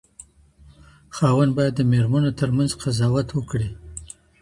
خاوند 1.15 1.51
بايد 1.57 1.73
د 1.77 1.81
ميرمنو 1.91 2.31
تر 2.39 2.49
منځ 2.57 2.69
قضاوت 2.81 3.27
وکړي؟ 3.33 3.69